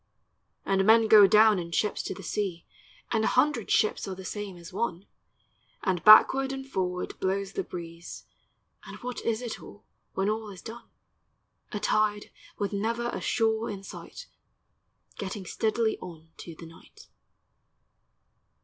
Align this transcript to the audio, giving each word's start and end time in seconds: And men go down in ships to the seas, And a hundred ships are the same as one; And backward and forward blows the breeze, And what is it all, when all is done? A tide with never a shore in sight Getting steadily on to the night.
And 0.65 0.83
men 0.83 1.07
go 1.07 1.27
down 1.27 1.59
in 1.59 1.71
ships 1.71 2.01
to 2.01 2.15
the 2.15 2.23
seas, 2.23 2.63
And 3.11 3.23
a 3.23 3.27
hundred 3.27 3.69
ships 3.69 4.07
are 4.07 4.15
the 4.15 4.25
same 4.25 4.57
as 4.57 4.73
one; 4.73 5.05
And 5.83 6.03
backward 6.03 6.51
and 6.51 6.65
forward 6.67 7.19
blows 7.19 7.53
the 7.53 7.63
breeze, 7.63 8.25
And 8.87 8.97
what 9.03 9.21
is 9.23 9.43
it 9.43 9.61
all, 9.61 9.83
when 10.15 10.27
all 10.27 10.49
is 10.49 10.63
done? 10.63 10.89
A 11.71 11.79
tide 11.79 12.31
with 12.57 12.73
never 12.73 13.09
a 13.09 13.21
shore 13.21 13.69
in 13.69 13.83
sight 13.83 14.25
Getting 15.19 15.45
steadily 15.45 15.99
on 15.99 16.29
to 16.37 16.55
the 16.55 16.65
night. 16.65 17.07